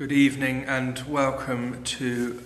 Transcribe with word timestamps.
Good 0.00 0.12
evening 0.12 0.64
and 0.64 0.98
welcome 1.00 1.84
to 1.84 2.42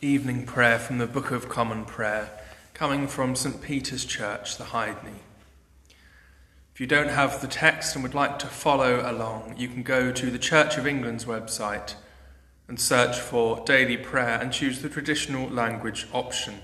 evening 0.00 0.46
prayer 0.46 0.78
from 0.78 0.96
the 0.96 1.06
Book 1.06 1.30
of 1.30 1.46
Common 1.46 1.84
Prayer, 1.84 2.30
coming 2.72 3.06
from 3.06 3.36
St 3.36 3.60
Peter's 3.60 4.06
Church, 4.06 4.56
the 4.56 4.64
Hydney. 4.64 5.20
If 6.72 6.80
you 6.80 6.86
don't 6.86 7.10
have 7.10 7.42
the 7.42 7.46
text 7.46 7.94
and 7.94 8.02
would 8.02 8.14
like 8.14 8.38
to 8.38 8.46
follow 8.46 9.02
along, 9.04 9.56
you 9.58 9.68
can 9.68 9.82
go 9.82 10.10
to 10.10 10.30
the 10.30 10.38
Church 10.38 10.78
of 10.78 10.86
England's 10.86 11.26
website 11.26 11.94
and 12.68 12.80
search 12.80 13.18
for 13.18 13.62
daily 13.66 13.98
prayer 13.98 14.38
and 14.40 14.50
choose 14.50 14.80
the 14.80 14.88
traditional 14.88 15.46
language 15.46 16.06
option. 16.14 16.54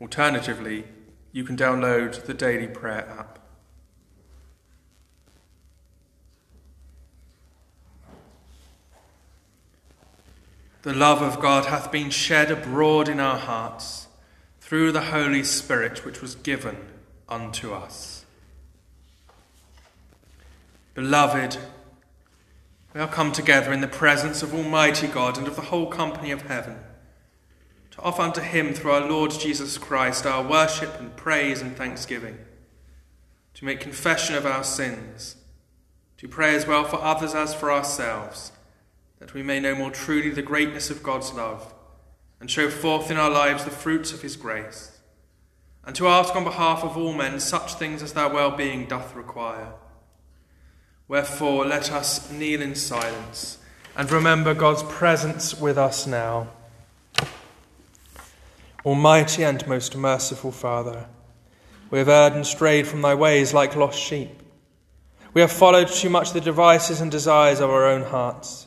Alternatively, 0.00 0.84
you 1.32 1.44
can 1.44 1.58
download 1.58 2.24
the 2.24 2.32
daily 2.32 2.66
prayer 2.66 3.06
app. 3.18 3.41
The 10.82 10.92
love 10.92 11.22
of 11.22 11.38
God 11.38 11.66
hath 11.66 11.92
been 11.92 12.10
shed 12.10 12.50
abroad 12.50 13.08
in 13.08 13.20
our 13.20 13.38
hearts 13.38 14.08
through 14.60 14.90
the 14.90 15.12
Holy 15.12 15.44
Spirit 15.44 16.04
which 16.04 16.20
was 16.20 16.34
given 16.34 16.76
unto 17.28 17.72
us. 17.72 18.24
Beloved, 20.94 21.56
we 22.92 23.00
are 23.00 23.06
come 23.06 23.30
together 23.30 23.72
in 23.72 23.80
the 23.80 23.86
presence 23.86 24.42
of 24.42 24.52
Almighty 24.52 25.06
God 25.06 25.38
and 25.38 25.46
of 25.46 25.54
the 25.54 25.62
whole 25.62 25.86
company 25.86 26.32
of 26.32 26.42
heaven 26.42 26.80
to 27.92 28.02
offer 28.02 28.22
unto 28.22 28.40
Him 28.40 28.74
through 28.74 28.90
our 28.90 29.08
Lord 29.08 29.30
Jesus 29.30 29.78
Christ 29.78 30.26
our 30.26 30.42
worship 30.42 30.98
and 30.98 31.14
praise 31.14 31.62
and 31.62 31.76
thanksgiving, 31.76 32.38
to 33.54 33.64
make 33.64 33.78
confession 33.78 34.34
of 34.34 34.46
our 34.46 34.64
sins, 34.64 35.36
to 36.18 36.26
pray 36.26 36.56
as 36.56 36.66
well 36.66 36.82
for 36.82 37.00
others 37.00 37.34
as 37.34 37.54
for 37.54 37.70
ourselves 37.70 38.50
that 39.22 39.34
we 39.34 39.42
may 39.42 39.60
know 39.60 39.72
more 39.72 39.92
truly 39.92 40.30
the 40.30 40.42
greatness 40.42 40.90
of 40.90 41.00
God's 41.00 41.32
love 41.32 41.72
and 42.40 42.50
show 42.50 42.68
forth 42.68 43.08
in 43.08 43.16
our 43.16 43.30
lives 43.30 43.62
the 43.62 43.70
fruits 43.70 44.12
of 44.12 44.20
his 44.20 44.34
grace, 44.34 44.98
and 45.84 45.94
to 45.94 46.08
ask 46.08 46.34
on 46.34 46.42
behalf 46.42 46.82
of 46.82 46.96
all 46.96 47.12
men 47.12 47.38
such 47.38 47.74
things 47.74 48.02
as 48.02 48.14
their 48.14 48.28
well 48.28 48.50
being 48.50 48.84
doth 48.86 49.14
require. 49.14 49.74
Wherefore, 51.06 51.64
let 51.64 51.92
us 51.92 52.32
kneel 52.32 52.60
in 52.60 52.74
silence 52.74 53.58
and 53.96 54.10
remember 54.10 54.54
God's 54.54 54.82
presence 54.82 55.56
with 55.56 55.78
us 55.78 56.04
now. 56.04 56.48
Almighty 58.84 59.44
and 59.44 59.64
most 59.68 59.96
merciful 59.96 60.50
Father, 60.50 61.06
we 61.92 62.00
have 62.00 62.08
erred 62.08 62.32
and 62.32 62.44
strayed 62.44 62.88
from 62.88 63.02
thy 63.02 63.14
ways 63.14 63.54
like 63.54 63.76
lost 63.76 64.00
sheep. 64.00 64.42
We 65.32 65.42
have 65.42 65.52
followed 65.52 65.86
too 65.86 66.10
much 66.10 66.32
the 66.32 66.40
devices 66.40 67.00
and 67.00 67.08
desires 67.08 67.60
of 67.60 67.70
our 67.70 67.86
own 67.86 68.02
hearts. 68.02 68.66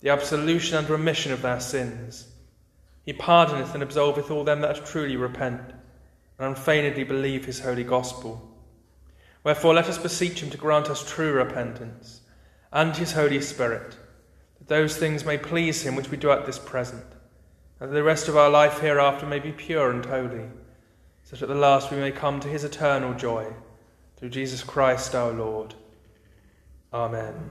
the 0.00 0.10
absolution 0.10 0.76
and 0.76 0.88
remission 0.88 1.32
of 1.32 1.42
their 1.42 1.60
sins. 1.60 2.28
He 3.04 3.12
pardoneth 3.12 3.74
and 3.74 3.82
absolveth 3.82 4.30
all 4.30 4.44
them 4.44 4.60
that 4.60 4.84
truly 4.86 5.16
repent 5.16 5.62
and 6.38 6.48
unfeignedly 6.48 7.04
believe 7.04 7.44
his 7.44 7.60
holy 7.60 7.84
gospel. 7.84 8.48
Wherefore 9.44 9.74
let 9.74 9.88
us 9.88 9.98
beseech 9.98 10.42
him 10.42 10.50
to 10.50 10.58
grant 10.58 10.90
us 10.90 11.08
true 11.08 11.32
repentance 11.32 12.20
and 12.72 12.96
his 12.96 13.12
Holy 13.12 13.40
Spirit, 13.40 13.96
that 14.58 14.68
those 14.68 14.96
things 14.96 15.24
may 15.24 15.38
please 15.38 15.82
him 15.82 15.96
which 15.96 16.10
we 16.10 16.16
do 16.16 16.30
at 16.30 16.44
this 16.44 16.58
present, 16.58 17.04
and 17.80 17.90
that 17.90 17.94
the 17.94 18.02
rest 18.02 18.28
of 18.28 18.36
our 18.36 18.50
life 18.50 18.80
hereafter 18.80 19.26
may 19.26 19.38
be 19.38 19.52
pure 19.52 19.90
and 19.90 20.04
holy, 20.04 20.44
so 21.24 21.36
that 21.36 21.42
at 21.42 21.48
the 21.48 21.54
last 21.54 21.90
we 21.90 21.96
may 21.96 22.10
come 22.10 22.40
to 22.40 22.48
his 22.48 22.64
eternal 22.64 23.14
joy, 23.14 23.46
through 24.16 24.28
Jesus 24.28 24.62
Christ 24.62 25.14
our 25.14 25.32
Lord. 25.32 25.74
Amen. 26.92 27.50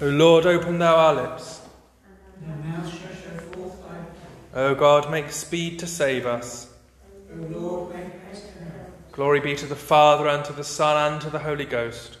O 0.00 0.06
Lord, 0.06 0.46
open 0.46 0.78
thou 0.78 0.94
our 0.94 1.14
lips. 1.14 1.60
O 4.54 4.74
God, 4.74 5.10
make 5.10 5.32
speed 5.32 5.80
to 5.80 5.88
save 5.88 6.24
us. 6.24 6.72
O 7.32 7.36
Lord, 7.36 7.94
make 7.94 8.12
haste 8.28 8.46
to 8.52 8.64
help. 8.64 9.12
Glory 9.12 9.40
be 9.40 9.56
to 9.56 9.66
the 9.66 9.74
Father, 9.74 10.28
and 10.28 10.44
to 10.44 10.52
the 10.52 10.62
Son, 10.62 11.12
and 11.12 11.20
to 11.22 11.30
the 11.30 11.40
Holy 11.40 11.64
Ghost. 11.64 12.18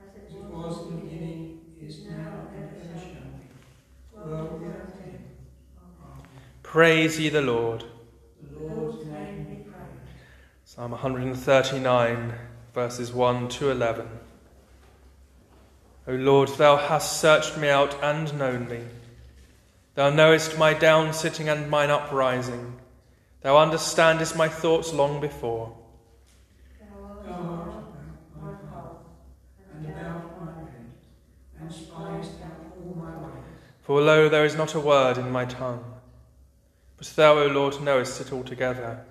As 0.00 0.16
it 0.16 0.32
was 0.32 0.86
in 0.86 0.94
the 0.94 1.02
beginning, 1.02 1.60
is 1.84 2.04
now, 2.04 2.46
and 2.54 2.70
ever 2.72 3.00
shall 3.00 3.10
be. 3.10 4.30
World 4.30 4.60
without 4.60 4.94
end. 5.04 5.18
Praise 6.62 7.18
ye 7.18 7.30
the 7.30 7.42
Lord. 7.42 7.84
The 8.42 8.60
Lord's 8.60 9.04
name 9.06 9.44
be 9.44 9.56
praised. 9.56 9.76
Psalm 10.64 10.92
139, 10.92 12.34
verses 12.74 13.12
1 13.12 13.48
to 13.48 13.70
11. 13.70 14.08
O 16.08 16.14
Lord, 16.14 16.48
thou 16.56 16.76
hast 16.78 17.20
searched 17.20 17.58
me 17.58 17.68
out 17.68 18.02
and 18.02 18.36
known 18.38 18.66
me. 18.66 18.80
Thou 19.94 20.08
knowest 20.08 20.56
my 20.56 20.72
down 20.72 21.12
sitting 21.12 21.50
and 21.50 21.68
mine 21.68 21.90
uprising. 21.90 22.78
Thou 23.42 23.58
understandest 23.58 24.34
my 24.34 24.48
thoughts 24.48 24.94
long 24.94 25.20
before. 25.20 25.76
For 33.82 34.00
lo, 34.02 34.28
there 34.28 34.44
is 34.44 34.54
not 34.54 34.74
a 34.74 34.80
word 34.80 35.18
in 35.18 35.30
my 35.30 35.44
tongue. 35.44 35.82
But 36.96 37.06
thou, 37.16 37.38
O 37.38 37.46
Lord, 37.46 37.82
knowest 37.82 38.20
it 38.20 38.32
altogether. 38.32 39.04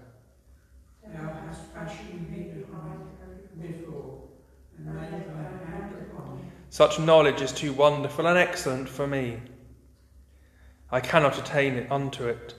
Thou 1.04 1.34
hast 1.48 1.62
fashioned 1.74 2.30
me 2.30 2.52
behind, 2.54 3.08
before, 3.60 4.24
and 4.78 4.96
laid 4.96 5.12
thy 5.12 5.72
hand 5.72 5.96
upon 6.12 6.38
me. 6.38 6.44
Such 6.78 7.00
knowledge 7.00 7.42
is 7.42 7.52
too 7.52 7.74
wonderful 7.74 8.28
and 8.28 8.38
excellent 8.38 8.88
for 8.88 9.08
me. 9.08 9.40
I 10.92 11.00
cannot 11.00 11.40
attain 11.40 11.74
it 11.74 11.92
unto 11.92 12.28
it. 12.28 12.54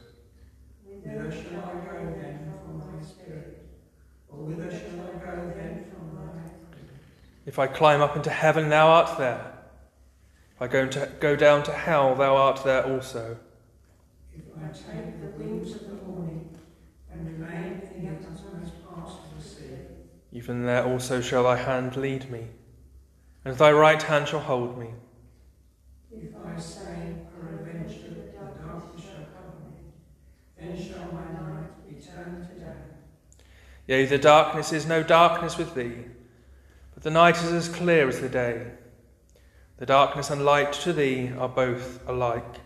Whither 0.85 1.31
shall 1.31 1.61
I 1.61 1.75
go 1.87 2.17
then 2.21 2.53
from 2.65 2.81
thy 2.81 3.07
spirit? 3.07 3.69
Or 4.29 4.39
whither 4.39 4.73
shall 4.73 5.03
I 5.03 5.25
go 5.25 5.53
then 5.55 5.85
from 5.89 6.17
thy 6.17 6.51
If 7.47 7.61
I 7.61 7.69
climb 7.69 8.01
up 8.01 8.17
into 8.17 8.31
heaven, 8.31 8.71
thou 8.71 8.89
art 8.89 9.19
there. 9.19 9.53
If 10.57 10.63
I 10.63 10.67
go, 10.67 10.83
into, 10.83 11.13
go 11.21 11.37
down 11.37 11.63
to 11.63 11.73
hell, 11.73 12.17
thou 12.17 12.35
art 12.35 12.65
there 12.65 12.85
also. 12.93 13.37
If 14.35 14.43
I 14.61 14.67
take 14.73 15.21
the 15.21 15.29
wings 15.41 15.77
of 15.77 15.83
the 15.83 16.05
morning 16.05 16.59
and 17.13 17.25
remain 17.25 17.83
in 17.95 18.03
the 18.03 18.11
uttermost 18.11 18.85
parts 18.85 19.13
of 19.13 19.39
the 19.39 19.49
sea, 19.49 19.77
Even 20.33 20.67
there 20.67 20.85
also 20.85 21.21
shall 21.21 21.45
thy 21.45 21.59
hand 21.59 21.97
lead 21.97 22.29
me, 22.33 22.49
and 23.45 23.57
thy 23.57 23.73
right 23.73 24.03
hand 24.03 24.29
shall 24.29 24.41
hold 24.41 24.79
me. 24.79 24.89
If 26.11 26.35
I 26.45 26.59
say, 26.59 27.15
peradventure, 27.39 28.15
the 28.15 28.63
darkness 28.63 29.05
shall 29.05 29.27
cover 29.35 29.59
me, 29.65 29.77
then 30.59 30.77
shall 30.77 31.13
my 31.13 31.33
night 31.33 31.89
be 31.89 31.95
turned 32.01 32.49
to 32.49 32.55
day. 32.59 32.73
Yea, 33.87 34.07
the 34.07 34.19
darkness 34.19 34.73
is 34.73 34.87
no 34.87 35.03
darkness 35.03 35.57
with 35.57 35.75
thee, 35.75 36.05
but 36.95 37.03
the 37.03 37.11
night 37.11 37.37
is 37.37 37.53
as 37.53 37.69
clear 37.69 38.09
as 38.09 38.21
the 38.21 38.29
day. 38.29 38.67
The 39.79 39.87
darkness 39.87 40.31
and 40.31 40.45
light 40.45 40.73
to 40.73 40.93
thee 40.93 41.31
are 41.39 41.49
both 41.49 42.01
alike. 42.09 42.57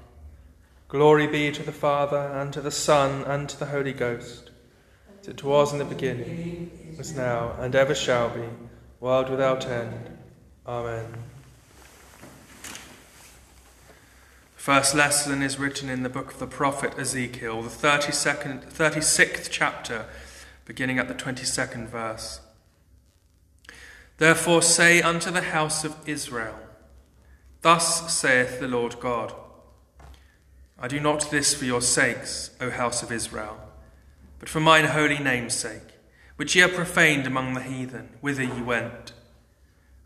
Glory 0.89 1.27
be 1.27 1.51
to 1.53 1.63
the 1.63 1.73
Father, 1.73 2.31
and 2.35 2.53
to 2.53 2.61
the 2.61 2.71
Son, 2.71 3.23
and 3.25 3.49
to 3.49 3.59
the 3.59 3.67
Holy 3.67 3.93
Ghost, 3.93 4.51
as 5.21 5.29
it 5.29 5.45
was 5.45 5.73
in 5.73 5.79
the 5.79 5.85
beginning, 5.85 6.97
is 6.99 7.15
now, 7.15 7.55
and 7.59 7.75
ever 7.75 7.95
shall 7.95 8.31
be, 8.31 8.49
world 9.01 9.29
without 9.29 9.67
end. 9.67 10.12
Amen. 10.65 11.07
The 14.55 14.63
first 14.63 14.95
lesson 14.95 15.43
is 15.43 15.59
written 15.59 15.89
in 15.89 16.05
the 16.05 16.09
book 16.09 16.35
of 16.35 16.39
the 16.39 16.47
prophet 16.47 16.97
Ezekiel, 16.97 17.63
the 17.63 17.69
32nd, 17.69 18.73
36th 18.73 19.49
chapter, 19.51 20.07
beginning 20.65 21.01
at 21.01 21.09
the 21.09 21.15
22nd 21.15 21.89
verse. 21.89 22.41
Therefore 24.19 24.63
say 24.63 25.03
unto 25.03 25.33
the 25.33 25.43
house 25.43 25.83
of 25.83 25.97
Israel, 26.07 26.61
Thus 27.63 28.15
saith 28.15 28.61
the 28.61 28.69
Lord 28.69 29.01
God 29.01 29.35
I 30.79 30.87
do 30.87 31.01
not 31.01 31.29
this 31.33 31.55
for 31.55 31.65
your 31.65 31.81
sakes, 31.81 32.51
O 32.61 32.71
house 32.71 33.03
of 33.03 33.11
Israel, 33.11 33.59
but 34.39 34.49
for 34.49 34.61
mine 34.61 34.85
holy 34.85 35.19
name's 35.19 35.55
sake, 35.55 35.99
which 36.37 36.55
ye 36.55 36.63
have 36.63 36.75
profaned 36.75 37.27
among 37.27 37.55
the 37.55 37.63
heathen, 37.63 38.11
whither 38.21 38.45
ye 38.45 38.63
went. 38.63 39.13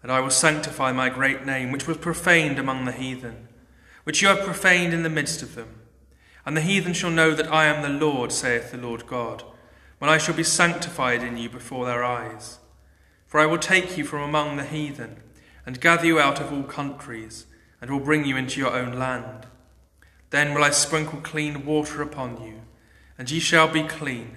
And 0.07 0.13
I 0.13 0.21
will 0.21 0.31
sanctify 0.31 0.93
my 0.93 1.09
great 1.09 1.45
name, 1.45 1.73
which 1.73 1.89
was 1.89 1.97
profaned 1.97 2.61
among 2.61 2.85
the 2.85 2.93
heathen, 2.93 3.49
which 4.05 4.23
you 4.23 4.29
have 4.29 4.45
profaned 4.45 4.95
in 4.95 5.03
the 5.03 5.11
midst 5.11 5.43
of 5.43 5.57
them. 5.57 5.81
And 6.47 6.57
the 6.57 6.61
heathen 6.61 6.93
shall 6.93 7.11
know 7.11 7.35
that 7.35 7.53
I 7.53 7.65
am 7.65 7.83
the 7.83 8.07
Lord, 8.07 8.31
saith 8.31 8.71
the 8.71 8.79
Lord 8.79 9.09
God, 9.09 9.43
when 9.99 10.09
I 10.09 10.19
shall 10.19 10.37
be 10.37 10.45
sanctified 10.45 11.25
in 11.25 11.37
you 11.37 11.49
before 11.49 11.87
their 11.87 12.05
eyes. 12.05 12.61
For 13.27 13.41
I 13.41 13.47
will 13.47 13.59
take 13.59 13.99
you 13.99 14.05
from 14.05 14.23
among 14.23 14.57
the 14.57 14.65
heathen, 14.65 15.17
and 15.67 15.81
gather 15.81 16.07
you 16.07 16.21
out 16.21 16.41
of 16.41 16.53
all 16.53 16.63
countries, 16.63 17.47
and 17.81 17.91
will 17.91 17.99
bring 17.99 18.25
you 18.25 18.37
into 18.37 18.61
your 18.61 18.75
own 18.75 18.93
land. 18.93 19.49
Then 20.31 20.55
will 20.55 20.63
I 20.63 20.71
sprinkle 20.71 21.19
clean 21.19 21.67
water 21.67 22.01
upon 22.01 22.41
you, 22.45 22.61
and 23.19 23.29
ye 23.29 23.41
shall 23.41 23.67
be 23.67 23.83
clean. 23.83 24.37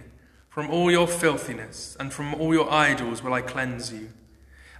From 0.49 0.71
all 0.71 0.89
your 0.89 1.07
filthiness 1.07 1.95
and 1.99 2.11
from 2.11 2.33
all 2.33 2.55
your 2.55 2.73
idols 2.73 3.21
will 3.21 3.33
I 3.35 3.43
cleanse 3.43 3.93
you. 3.93 4.13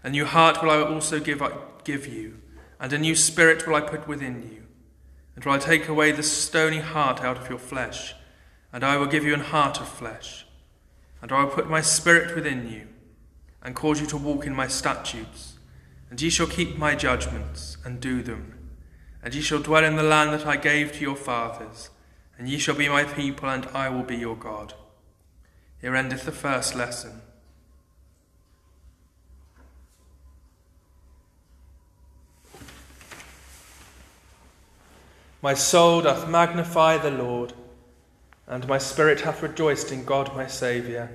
A 0.03 0.09
new 0.09 0.25
heart 0.25 0.61
will 0.61 0.71
I 0.71 0.81
also 0.81 1.19
give, 1.19 1.41
give 1.83 2.07
you, 2.07 2.39
and 2.79 2.93
a 2.93 2.97
new 2.97 3.15
spirit 3.15 3.67
will 3.67 3.75
I 3.75 3.81
put 3.81 4.07
within 4.07 4.41
you. 4.43 4.63
And 5.35 5.45
will 5.45 5.53
I 5.53 5.57
take 5.57 5.87
away 5.87 6.11
the 6.11 6.23
stony 6.23 6.79
heart 6.79 7.21
out 7.21 7.37
of 7.37 7.49
your 7.49 7.59
flesh, 7.59 8.13
and 8.71 8.83
I 8.83 8.97
will 8.97 9.05
give 9.05 9.23
you 9.23 9.33
an 9.33 9.39
heart 9.39 9.79
of 9.79 9.87
flesh. 9.87 10.45
And 11.21 11.31
I 11.31 11.43
will 11.43 11.51
put 11.51 11.69
my 11.69 11.81
spirit 11.81 12.35
within 12.35 12.69
you, 12.69 12.87
and 13.61 13.75
cause 13.75 13.99
you 13.99 14.07
to 14.07 14.17
walk 14.17 14.45
in 14.45 14.55
my 14.55 14.67
statutes, 14.67 15.57
and 16.09 16.21
ye 16.21 16.29
shall 16.29 16.47
keep 16.47 16.77
my 16.77 16.95
judgments, 16.95 17.77
and 17.83 17.99
do 17.99 18.21
them. 18.21 18.55
And 19.21 19.33
ye 19.33 19.41
shall 19.41 19.59
dwell 19.59 19.83
in 19.83 19.97
the 19.97 20.03
land 20.03 20.31
that 20.33 20.47
I 20.47 20.55
gave 20.55 20.93
to 20.93 21.01
your 21.01 21.15
fathers, 21.15 21.89
and 22.37 22.47
ye 22.47 22.57
shall 22.57 22.75
be 22.75 22.87
my 22.87 23.03
people, 23.03 23.49
and 23.49 23.65
I 23.73 23.89
will 23.89 24.03
be 24.03 24.15
your 24.15 24.37
God. 24.37 24.73
Here 25.81 25.95
endeth 25.95 26.23
the 26.23 26.31
first 26.31 26.73
lesson. 26.73 27.21
My 35.41 35.53
soul 35.53 36.01
doth 36.01 36.27
magnify 36.27 36.97
the 36.97 37.11
Lord, 37.11 37.53
and 38.45 38.67
my 38.67 38.77
spirit 38.77 39.21
hath 39.21 39.41
rejoiced 39.41 39.91
in 39.91 40.03
God 40.03 40.35
my 40.35 40.47
Saviour. 40.47 41.09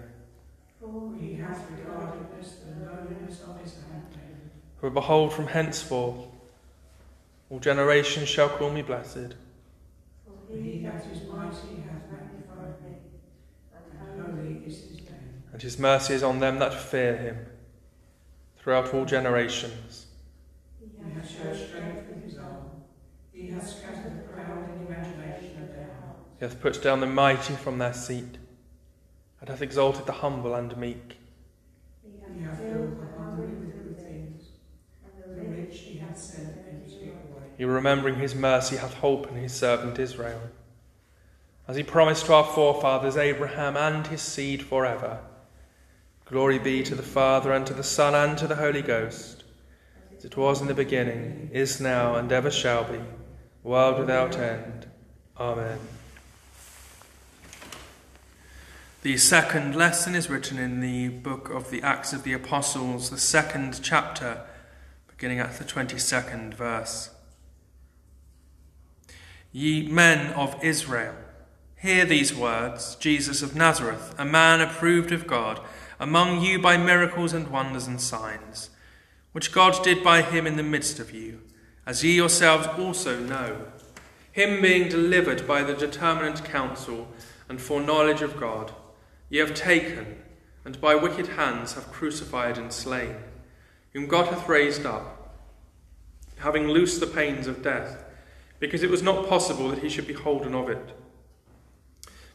For 0.81 1.13
he 1.21 1.35
hath 1.35 1.71
regarded 1.71 2.27
us 2.41 2.57
the 2.65 2.87
lowliness 2.87 3.43
of 3.43 3.61
his 3.61 3.75
handmaid. 3.75 4.51
For 4.81 4.89
behold, 4.89 5.33
from 5.35 5.49
henceforth 5.49 6.27
all 7.51 7.59
generations 7.61 8.29
shall 8.29 8.49
call 8.49 8.71
me 8.71 8.81
blessed. 8.81 9.35
For 10.25 10.57
he 10.57 10.79
that 10.85 11.05
is 11.13 11.23
mighty 11.29 11.83
hath 11.85 12.11
magnified 12.11 12.83
me, 12.83 12.97
and 13.75 14.25
holy 14.25 14.67
is 14.67 14.85
his 14.85 15.01
name. 15.03 15.43
And 15.53 15.61
his 15.61 15.79
mercy 15.79 16.15
is 16.15 16.23
on 16.23 16.41
them 16.41 16.59
that 16.61 16.73
fear 16.73 17.17
him 17.17 17.47
throughout 18.59 18.95
all 18.95 19.05
generations. 19.05 20.07
He 20.81 21.13
hath 21.13 21.31
showed 21.31 21.69
strength 21.69 22.09
with 22.09 22.25
his 22.25 22.39
arm. 22.39 22.71
He 23.33 23.49
hath 23.49 23.69
scattered 23.69 24.17
the 24.17 24.33
proud 24.33 24.71
in 24.71 24.87
imagination 24.87 25.63
of 25.63 25.69
their 25.69 25.91
heart. 26.01 26.24
He 26.39 26.45
hath 26.45 26.61
put 26.61 26.83
down 26.83 27.01
the 27.01 27.07
mighty 27.07 27.55
from 27.55 27.79
their 27.79 27.95
seat, 27.95 28.39
and 29.41 29.49
hath 29.49 29.63
exalted 29.63 30.07
the 30.07 30.13
humble 30.13 30.55
and 30.55 30.77
meek. 30.77 31.17
He 32.03 32.43
hath 32.43 32.59
filled 32.59 33.01
the 33.01 33.19
hungry 33.19 33.47
with 33.47 33.73
good 33.73 33.99
things, 34.05 34.45
and 35.05 35.39
the 35.39 35.43
rich 35.51 35.79
he 35.79 35.99
hath 35.99 36.19
sent 36.19 36.57
empty 36.69 37.11
away. 37.11 37.49
He, 37.57 37.65
remembering 37.65 38.17
his 38.17 38.35
mercy, 38.35 38.77
hath 38.77 38.95
holpen 38.95 39.37
his 39.37 39.53
servant 39.53 39.99
Israel. 39.99 40.41
As 41.69 41.77
he 41.77 41.83
promised 41.83 42.27
to 42.27 42.35
our 42.35 42.45
forefathers 42.45 43.17
Abraham 43.17 43.77
and 43.77 44.07
his 44.07 44.21
seed 44.21 44.63
forever. 44.63 45.21
Glory 46.27 46.59
be 46.59 46.83
to 46.83 46.95
the 46.95 47.03
Father, 47.03 47.53
and 47.53 47.67
to 47.67 47.75
the 47.75 47.83
Son, 47.83 48.15
and 48.15 48.37
to 48.39 48.47
the 48.47 48.57
Holy 48.57 48.83
Ghost, 48.83 49.45
as 50.17 50.25
it 50.25 50.37
was 50.37 50.61
in 50.61 50.67
the 50.67 50.75
beginning, 50.75 51.51
is 51.53 51.81
now, 51.81 52.17
and 52.17 52.33
ever 52.33 52.51
shall 52.51 52.85
be, 52.85 52.99
world 53.63 53.99
without 53.99 54.37
end. 54.37 54.87
Amen. 55.39 55.79
The 59.05 59.19
second 59.19 59.77
lesson 59.77 60.15
is 60.15 60.31
written 60.31 60.57
in 60.57 60.81
the 60.81 61.09
book 61.09 61.51
of 61.51 61.71
the 61.71 61.83
Acts 61.83 62.15
of 62.15 62.23
the 62.23 62.33
Apostles, 62.33 63.11
the 63.11 63.19
second 63.19 63.81
chapter, 63.83 64.41
beginning 65.09 65.41
at 65.41 65.59
the 65.59 65.65
22nd 65.65 66.55
verse. 66.55 67.11
Ye 69.53 69.87
men 69.89 70.33
of 70.33 70.57
Israel, 70.65 71.17
hear 71.77 72.07
these 72.07 72.35
words 72.35 72.95
Jesus 72.95 73.43
of 73.43 73.55
Nazareth, 73.55 74.15
a 74.17 74.25
man 74.25 74.63
approved 74.63 75.13
of 75.13 75.27
God, 75.27 75.61
among 76.01 76.41
you 76.41 76.59
by 76.59 76.79
miracles 76.79 77.35
and 77.35 77.49
wonders 77.49 77.87
and 77.87 78.01
signs, 78.01 78.71
which 79.33 79.53
God 79.53 79.85
did 79.85 80.03
by 80.03 80.23
him 80.23 80.47
in 80.47 80.57
the 80.57 80.63
midst 80.63 80.99
of 80.99 81.13
you, 81.13 81.43
as 81.85 82.03
ye 82.03 82.15
yourselves 82.15 82.69
also 82.79 83.21
know. 83.21 83.67
Him 84.33 84.63
being 84.63 84.89
delivered 84.89 85.47
by 85.47 85.63
the 85.63 85.75
determinate 85.75 86.43
counsel 86.43 87.09
and 87.51 87.61
foreknowledge 87.61 88.23
of 88.23 88.41
God, 88.41 88.73
ye 89.35 89.41
have 89.41 89.53
taken, 89.53 90.17
and 90.65 90.81
by 90.81 90.95
wicked 90.95 91.27
hands 91.27 91.73
have 91.73 91.91
crucified 91.91 92.57
and 92.57 92.73
slain, 92.73 93.17
whom 93.93 94.07
God 94.07 94.29
hath 94.29 94.49
raised 94.49 94.87
up, 94.87 95.35
having 96.39 96.69
loosed 96.69 97.01
the 97.01 97.07
pains 97.09 97.49
of 97.49 97.61
death 97.61 98.05
because 98.61 98.85
it 98.85 98.91
was 98.91 99.03
not 99.03 99.29
possible 99.29 99.69
that 99.71 99.81
he 99.81 99.89
should 99.89 100.07
be 100.07 100.15
holden 100.15 100.55
of 100.55 100.69
it. 100.69 100.97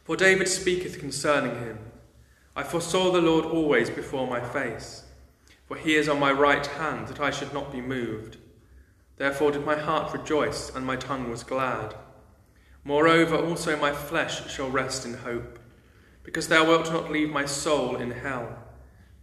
For 0.04 0.14
David 0.14 0.46
speaketh 0.46 0.98
concerning 0.98 1.54
him 1.54 1.78
I 2.54 2.64
foresaw 2.64 3.10
the 3.10 3.22
Lord 3.22 3.46
always 3.46 3.88
before 3.88 4.26
my 4.26 4.42
face, 4.42 5.04
for 5.64 5.78
he 5.78 5.94
is 5.94 6.06
on 6.06 6.20
my 6.20 6.30
right 6.32 6.66
hand, 6.66 7.08
that 7.08 7.20
I 7.20 7.30
should 7.30 7.54
not 7.54 7.72
be 7.72 7.80
moved. 7.80 8.36
Therefore 9.16 9.52
did 9.52 9.64
my 9.64 9.76
heart 9.76 10.12
rejoice, 10.12 10.68
and 10.76 10.84
my 10.84 10.96
tongue 10.96 11.30
was 11.30 11.44
glad. 11.44 11.94
Moreover, 12.84 13.36
also 13.36 13.74
my 13.78 13.92
flesh 13.92 14.52
shall 14.52 14.68
rest 14.68 15.06
in 15.06 15.14
hope, 15.14 15.59
because 16.22 16.48
thou 16.48 16.66
wilt 16.66 16.92
not 16.92 17.10
leave 17.10 17.30
my 17.30 17.44
soul 17.44 17.96
in 17.96 18.10
hell, 18.10 18.58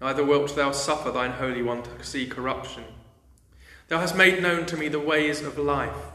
neither 0.02 0.26
wilt 0.26 0.56
thou 0.56 0.72
suffer 0.72 1.12
thine 1.12 1.32
Holy 1.32 1.62
One 1.62 1.84
to 1.84 2.04
see 2.04 2.28
corruption. 2.28 2.84
Thou 3.88 4.00
hast 4.00 4.16
made 4.16 4.42
known 4.42 4.66
to 4.66 4.78
me 4.78 4.88
the 4.88 5.00
ways 5.00 5.42
of 5.42 5.58
life. 5.58 6.12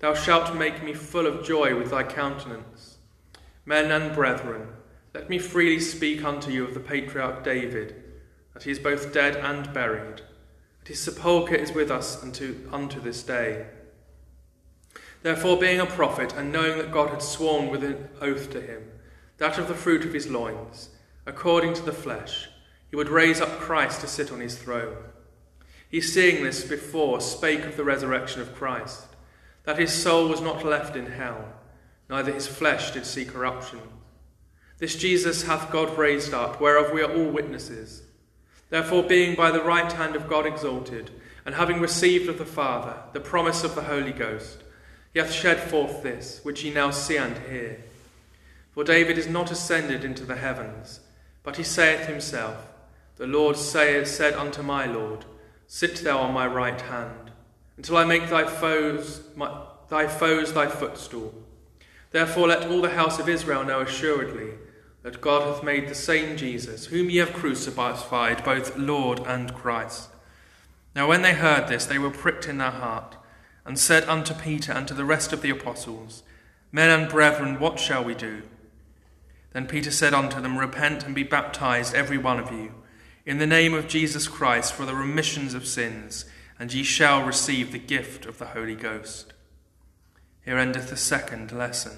Thou 0.00 0.14
shalt 0.14 0.54
make 0.54 0.82
me 0.82 0.92
full 0.92 1.26
of 1.26 1.44
joy 1.44 1.76
with 1.76 1.90
thy 1.90 2.02
countenance. 2.02 2.98
Men 3.64 3.90
and 3.90 4.14
brethren, 4.14 4.68
let 5.14 5.30
me 5.30 5.38
freely 5.38 5.80
speak 5.80 6.22
unto 6.22 6.50
you 6.50 6.64
of 6.64 6.74
the 6.74 6.80
patriarch 6.80 7.42
David, 7.42 8.02
that 8.52 8.64
he 8.64 8.70
is 8.70 8.78
both 8.78 9.12
dead 9.12 9.36
and 9.36 9.72
buried, 9.72 10.20
that 10.80 10.88
his 10.88 11.00
sepulchre 11.00 11.54
is 11.54 11.72
with 11.72 11.90
us 11.90 12.22
unto, 12.22 12.68
unto 12.70 13.00
this 13.00 13.22
day. 13.22 13.66
Therefore, 15.22 15.58
being 15.58 15.80
a 15.80 15.86
prophet, 15.86 16.34
and 16.34 16.52
knowing 16.52 16.76
that 16.78 16.92
God 16.92 17.08
had 17.08 17.22
sworn 17.22 17.68
with 17.68 17.82
an 17.82 18.08
oath 18.20 18.50
to 18.50 18.60
him, 18.60 18.84
that 19.38 19.58
of 19.58 19.68
the 19.68 19.74
fruit 19.74 20.04
of 20.04 20.12
his 20.12 20.28
loins, 20.28 20.90
according 21.26 21.74
to 21.74 21.82
the 21.82 21.92
flesh, 21.92 22.48
he 22.90 22.96
would 22.96 23.08
raise 23.08 23.40
up 23.40 23.58
Christ 23.58 24.00
to 24.00 24.06
sit 24.06 24.32
on 24.32 24.40
his 24.40 24.56
throne. 24.56 24.96
He, 25.88 26.00
seeing 26.00 26.42
this 26.42 26.64
before, 26.64 27.20
spake 27.20 27.64
of 27.64 27.76
the 27.76 27.84
resurrection 27.84 28.40
of 28.40 28.54
Christ 28.54 29.06
that 29.66 29.78
his 29.78 29.92
soul 29.92 30.28
was 30.28 30.40
not 30.40 30.64
left 30.64 30.96
in 30.96 31.06
hell, 31.06 31.44
neither 32.08 32.32
his 32.32 32.46
flesh 32.46 32.92
did 32.92 33.04
see 33.04 33.24
corruption. 33.24 33.80
This 34.78 34.94
Jesus 34.94 35.42
hath 35.42 35.72
God 35.72 35.98
raised 35.98 36.32
up, 36.32 36.60
whereof 36.60 36.92
we 36.92 37.02
are 37.02 37.12
all 37.12 37.30
witnesses. 37.30 38.02
Therefore, 38.70 39.02
being 39.02 39.34
by 39.34 39.50
the 39.50 39.62
right 39.62 39.90
hand 39.90 40.14
of 40.16 40.28
God 40.28 40.46
exalted, 40.46 41.10
and 41.44 41.54
having 41.54 41.80
received 41.80 42.28
of 42.28 42.38
the 42.38 42.44
Father 42.44 42.96
the 43.12 43.20
promise 43.20 43.64
of 43.64 43.74
the 43.74 43.82
Holy 43.82 44.12
Ghost, 44.12 44.62
He 45.12 45.18
hath 45.18 45.32
shed 45.32 45.58
forth 45.58 46.02
this, 46.02 46.40
which 46.42 46.62
ye 46.62 46.72
now 46.72 46.90
see 46.90 47.16
and 47.16 47.36
hear. 47.48 47.84
For 48.76 48.84
David 48.84 49.16
is 49.16 49.26
not 49.26 49.50
ascended 49.50 50.04
into 50.04 50.24
the 50.24 50.36
heavens, 50.36 51.00
but 51.42 51.56
he 51.56 51.62
saith 51.62 52.08
himself, 52.08 52.74
The 53.16 53.26
Lord 53.26 53.56
saith, 53.56 54.06
said 54.06 54.34
unto 54.34 54.62
my 54.62 54.84
Lord, 54.84 55.24
Sit 55.66 55.96
thou 56.04 56.18
on 56.18 56.34
my 56.34 56.46
right 56.46 56.78
hand, 56.78 57.30
until 57.78 57.96
I 57.96 58.04
make 58.04 58.28
thy 58.28 58.44
foes 58.44 59.22
my, 59.34 59.50
thy 59.88 60.06
foes 60.06 60.52
thy 60.52 60.66
footstool. 60.66 61.32
Therefore 62.10 62.48
let 62.48 62.68
all 62.68 62.82
the 62.82 62.90
house 62.90 63.18
of 63.18 63.30
Israel 63.30 63.64
know 63.64 63.80
assuredly 63.80 64.50
that 65.02 65.22
God 65.22 65.46
hath 65.48 65.64
made 65.64 65.88
the 65.88 65.94
same 65.94 66.36
Jesus, 66.36 66.84
whom 66.84 67.08
ye 67.08 67.16
have 67.16 67.32
crucified, 67.32 68.44
both 68.44 68.76
Lord 68.76 69.20
and 69.20 69.54
Christ. 69.54 70.10
Now 70.94 71.08
when 71.08 71.22
they 71.22 71.32
heard 71.32 71.68
this, 71.68 71.86
they 71.86 71.98
were 71.98 72.10
pricked 72.10 72.46
in 72.46 72.58
their 72.58 72.72
heart, 72.72 73.16
and 73.64 73.78
said 73.78 74.06
unto 74.06 74.34
Peter 74.34 74.72
and 74.72 74.86
to 74.86 74.92
the 74.92 75.06
rest 75.06 75.32
of 75.32 75.40
the 75.40 75.48
apostles, 75.48 76.24
Men 76.70 76.90
and 76.90 77.10
brethren, 77.10 77.58
what 77.58 77.80
shall 77.80 78.04
we 78.04 78.14
do? 78.14 78.42
Then 79.52 79.66
Peter 79.66 79.90
said 79.90 80.14
unto 80.14 80.40
them, 80.40 80.58
Repent 80.58 81.04
and 81.04 81.14
be 81.14 81.22
baptized, 81.22 81.94
every 81.94 82.18
one 82.18 82.38
of 82.38 82.52
you, 82.52 82.74
in 83.24 83.38
the 83.38 83.46
name 83.46 83.74
of 83.74 83.88
Jesus 83.88 84.28
Christ, 84.28 84.72
for 84.72 84.84
the 84.84 84.94
remissions 84.94 85.54
of 85.54 85.66
sins, 85.66 86.24
and 86.58 86.72
ye 86.72 86.82
shall 86.82 87.24
receive 87.24 87.72
the 87.72 87.78
gift 87.78 88.26
of 88.26 88.38
the 88.38 88.46
Holy 88.46 88.74
Ghost. 88.74 89.32
Here 90.44 90.58
endeth 90.58 90.90
the 90.90 90.96
second 90.96 91.52
lesson. 91.52 91.96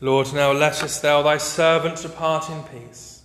Lord, 0.00 0.32
now 0.34 0.52
lettest 0.52 1.00
thou 1.00 1.22
thy 1.22 1.38
servant 1.38 2.02
depart 2.02 2.50
in 2.50 2.62
peace, 2.64 3.22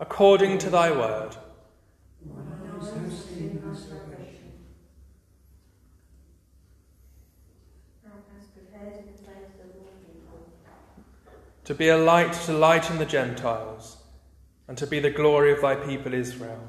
according 0.00 0.56
to 0.58 0.70
thy 0.70 0.90
word. 0.90 1.36
To 11.64 11.74
be 11.74 11.88
a 11.88 11.96
light 11.96 12.34
to 12.44 12.52
lighten 12.52 12.98
the 12.98 13.06
Gentiles, 13.06 13.96
and 14.68 14.76
to 14.76 14.86
be 14.86 15.00
the 15.00 15.08
glory 15.10 15.50
of 15.50 15.62
thy 15.62 15.74
people 15.74 16.12
Israel. 16.12 16.60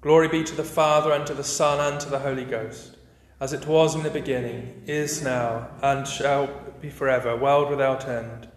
Glory 0.00 0.28
be 0.28 0.42
to 0.42 0.54
the 0.54 0.64
Father, 0.64 1.12
and 1.12 1.26
to 1.26 1.34
the 1.34 1.44
Son, 1.44 1.80
and 1.80 2.00
to 2.00 2.08
the 2.08 2.20
Holy 2.20 2.44
Ghost, 2.44 2.96
as 3.40 3.52
it 3.52 3.66
was 3.66 3.94
in 3.94 4.04
the 4.04 4.10
beginning, 4.10 4.84
is 4.86 5.22
now, 5.22 5.68
and 5.82 6.08
shall 6.08 6.48
be 6.80 6.88
forever, 6.88 7.36
world 7.36 7.68
without 7.68 8.08
end. 8.08 8.48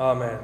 Amen. 0.00 0.40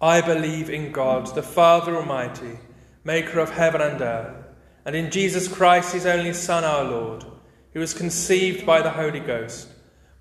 I 0.00 0.20
believe 0.20 0.70
in 0.70 0.92
God, 0.92 1.34
the 1.34 1.42
Father 1.42 1.96
Almighty, 1.96 2.60
maker 3.02 3.40
of 3.40 3.50
heaven 3.50 3.80
and 3.80 4.00
earth, 4.00 4.46
and 4.84 4.94
in 4.94 5.10
Jesus 5.10 5.48
Christ, 5.48 5.92
his 5.92 6.06
only 6.06 6.34
Son, 6.34 6.62
our 6.62 6.84
Lord, 6.84 7.24
who 7.72 7.80
was 7.80 7.92
conceived 7.92 8.64
by 8.64 8.80
the 8.80 8.90
Holy 8.90 9.20
Ghost, 9.20 9.70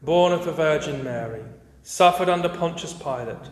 born 0.02 0.32
of 0.32 0.46
the 0.46 0.52
Virgin 0.52 1.04
Mary, 1.04 1.44
suffered 1.84 2.30
under 2.30 2.50
Pontius 2.50 2.94
Pilate, 2.94 3.52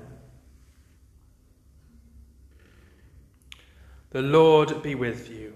The 4.11 4.21
Lord 4.21 4.83
be 4.83 4.93
with 4.93 5.29
you. 5.29 5.53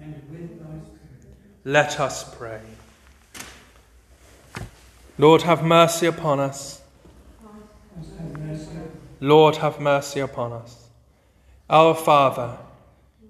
And 0.00 0.14
with 0.30 0.58
thy 0.58 0.78
spirit. 0.84 0.98
Let 1.64 2.00
us 2.00 2.34
pray. 2.34 2.60
Lord, 5.18 5.42
have 5.42 5.62
mercy 5.62 6.06
upon 6.06 6.40
us. 6.40 6.80
Christ 7.42 8.10
have 8.18 8.40
mercy. 8.40 8.68
Lord, 9.20 9.56
have 9.56 9.78
mercy 9.78 10.20
upon 10.20 10.54
us. 10.54 10.88
Our 11.68 11.94
Father, 11.94 12.56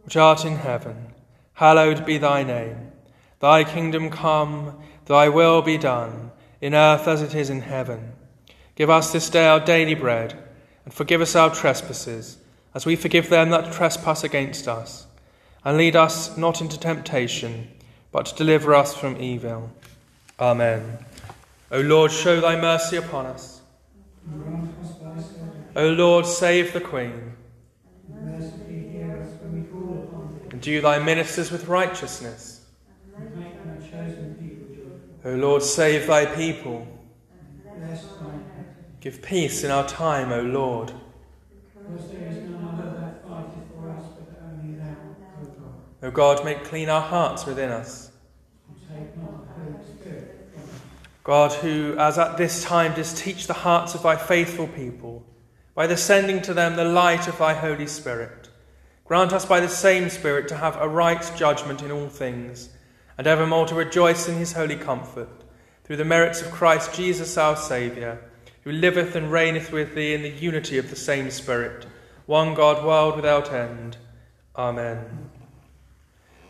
which 0.05 0.17
art 0.17 0.45
in 0.45 0.57
heaven, 0.57 1.09
hallowed 1.55 2.07
be 2.07 2.19
thy 2.19 2.45
name. 2.45 2.93
Thy 3.41 3.65
kingdom 3.65 4.11
come, 4.11 4.81
thy 5.07 5.29
will 5.29 5.61
be 5.61 5.77
done, 5.77 6.31
in 6.61 6.73
earth 6.73 7.09
as 7.09 7.21
it 7.21 7.35
is 7.35 7.51
in 7.51 7.63
heaven. 7.63 8.13
Give 8.77 8.91
us 8.91 9.13
this 9.13 9.29
day 9.29 9.49
our 9.49 9.59
daily 9.59 9.97
bread, 9.97 10.39
and 10.85 10.95
forgive 10.95 11.21
us 11.21 11.35
our 11.35 11.53
trespasses, 11.53 12.39
as 12.75 12.87
we 12.87 12.97
forgive 12.97 13.29
them 13.29 13.51
that 13.51 13.73
trespass 13.73 14.25
against 14.25 14.69
us. 14.69 15.07
And 15.65 15.77
lead 15.77 15.95
us 15.95 16.37
not 16.37 16.61
into 16.61 16.79
temptation, 16.79 17.69
but 18.11 18.35
deliver 18.37 18.75
us 18.75 18.95
from 18.95 19.21
evil. 19.21 19.71
Amen. 20.41 20.99
O 21.71 21.81
Lord, 21.81 22.11
show 22.11 22.41
thy 22.41 22.61
mercy 22.61 22.97
upon 22.97 23.27
us. 23.27 23.61
O 25.77 25.89
Lord, 25.89 26.27
save 26.27 26.73
the 26.73 26.81
Queen. 26.81 27.35
Thee. 28.09 29.05
Endue 30.53 30.81
thy 30.81 30.99
ministers 30.99 31.51
with 31.51 31.67
righteousness. 31.69 32.67
And. 33.17 33.53
O 35.25 35.35
Lord, 35.35 35.63
save 35.63 36.09
thy 36.09 36.27
people. 36.27 36.87
Give 39.01 39.23
peace 39.23 39.65
in 39.65 39.71
our 39.71 39.87
time, 39.87 40.33
O 40.33 40.43
Lord. 40.43 40.93
Because 41.75 42.11
there 42.11 42.29
is 42.29 42.39
none 42.51 42.65
other 42.65 43.01
that 43.01 43.23
fighteth 43.27 43.71
for 43.75 43.91
us 43.91 44.07
but 44.19 44.41
only 44.45 44.77
thou, 44.79 44.97
O 45.41 45.45
God. 45.45 45.83
O 46.03 46.11
God, 46.11 46.45
make 46.45 46.65
clean 46.65 46.89
our 46.89 47.01
hearts 47.01 47.47
within 47.47 47.71
us. 47.71 48.11
God, 51.25 51.53
who, 51.53 51.97
as 51.99 52.19
at 52.19 52.37
this 52.37 52.65
time, 52.65 52.95
didst 52.95 53.19
teach 53.19 53.47
the 53.47 53.53
hearts 53.53 53.95
of 53.95 54.03
thy 54.03 54.17
faithful 54.17 54.67
people, 54.67 55.25
by 55.75 55.87
the 55.87 55.97
sending 55.97 56.43
to 56.43 56.53
them 56.53 56.75
the 56.75 56.85
light 56.85 57.29
of 57.29 57.39
thy 57.39 57.55
Holy 57.55 57.87
Spirit, 57.87 58.49
grant 59.05 59.33
us 59.33 59.47
by 59.47 59.61
the 59.61 59.69
same 59.69 60.11
Spirit 60.11 60.49
to 60.49 60.57
have 60.57 60.77
a 60.77 60.89
right 60.89 61.31
judgment 61.37 61.81
in 61.81 61.93
all 61.93 62.09
things, 62.09 62.71
and 63.17 63.29
evermore 63.29 63.67
to 63.67 63.75
rejoice 63.75 64.29
in 64.29 64.37
his 64.37 64.55
holy 64.55 64.75
comfort, 64.75 65.29
through 65.85 65.97
the 65.97 66.05
merits 66.05 66.43
of 66.43 66.51
Christ 66.51 66.93
Jesus 66.93 67.39
our 67.39 67.55
Saviour, 67.55 68.19
who 68.65 68.73
liveth 68.73 69.15
and 69.15 69.31
reigneth 69.31 69.71
with 69.71 69.95
thee 69.95 70.15
in 70.15 70.23
the 70.23 70.31
unity 70.31 70.77
of 70.77 70.91
the 70.91 70.97
same 70.97 71.31
Spirit, 71.31 71.87
one 72.27 72.55
God, 72.55 72.85
world 72.85 73.15
without 73.15 73.53
end. 73.53 73.97
Amen. 74.57 75.31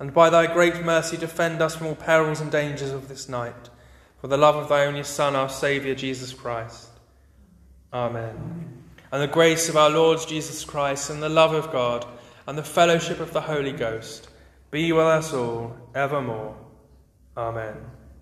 and 0.00 0.12
by 0.14 0.30
thy 0.30 0.52
great 0.52 0.82
mercy 0.82 1.16
defend 1.16 1.60
us 1.60 1.76
from 1.76 1.86
all 1.86 1.94
perils 1.94 2.40
and 2.40 2.50
dangers 2.50 2.90
of 2.90 3.08
this 3.08 3.28
night, 3.28 3.70
for 4.18 4.28
the 4.28 4.38
love 4.38 4.56
of 4.56 4.68
thy 4.68 4.86
only 4.86 5.04
Son, 5.04 5.36
our 5.36 5.48
Saviour, 5.48 5.94
Jesus 5.94 6.32
Christ. 6.32 6.88
Amen. 7.92 8.82
And 9.12 9.22
the 9.22 9.28
grace 9.28 9.68
of 9.68 9.76
our 9.76 9.90
Lord 9.90 10.18
Jesus 10.26 10.64
Christ, 10.64 11.10
and 11.10 11.22
the 11.22 11.28
love 11.28 11.52
of 11.52 11.70
God, 11.70 12.06
and 12.46 12.56
the 12.56 12.64
fellowship 12.64 13.20
of 13.20 13.32
the 13.32 13.42
Holy 13.42 13.72
Ghost 13.72 14.28
be 14.70 14.90
with 14.90 15.04
us 15.04 15.34
all 15.34 15.76
evermore. 15.94 16.56
Amen. 17.36 17.76